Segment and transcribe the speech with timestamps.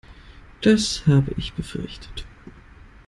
[0.61, 2.25] Das habe ich befürchtet.